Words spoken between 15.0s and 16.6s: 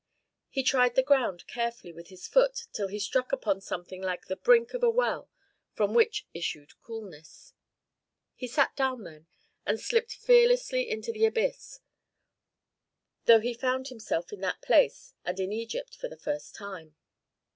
and in Egypt for the first